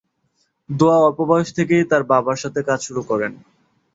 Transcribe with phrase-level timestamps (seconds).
[0.69, 3.31] দুয়া অল্প বয়স থেকেই তার বাবার সাথে কাজ শুরু করেন।